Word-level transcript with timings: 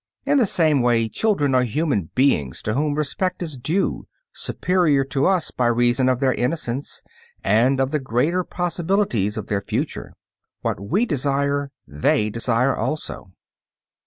In 0.25 0.37
the 0.37 0.47
same 0.47 0.81
way 0.81 1.07
children 1.07 1.53
are 1.53 1.61
human 1.61 2.09
beings 2.15 2.63
to 2.63 2.73
whom 2.73 2.95
respect 2.95 3.43
is 3.43 3.55
due, 3.55 4.07
superior 4.33 5.03
to 5.03 5.27
us 5.27 5.51
by 5.51 5.67
reason 5.67 6.09
of 6.09 6.19
their 6.19 6.33
"innocence" 6.33 7.03
and 7.43 7.79
of 7.79 7.91
the 7.91 7.99
greater 7.99 8.43
possibilities 8.43 9.37
of 9.37 9.45
their 9.45 9.61
future. 9.61 10.15
What 10.61 10.79
we 10.79 11.05
desire 11.05 11.69
they 11.87 12.31
desire 12.31 12.75
also. 12.75 13.33